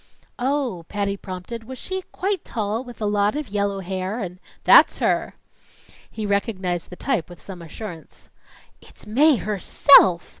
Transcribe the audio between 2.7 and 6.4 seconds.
with a lot of yellow hair and" "That's her!" He